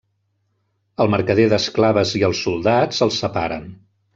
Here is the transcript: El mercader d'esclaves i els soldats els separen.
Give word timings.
El 1.03 1.11
mercader 1.15 1.45
d'esclaves 1.53 2.15
i 2.23 2.25
els 2.31 2.43
soldats 2.49 3.07
els 3.09 3.21
separen. 3.27 3.71